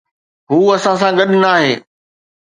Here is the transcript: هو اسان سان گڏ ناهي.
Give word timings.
هو 0.51 0.57
اسان 0.75 0.95
سان 1.01 1.13
گڏ 1.19 1.29
ناهي. 1.43 1.71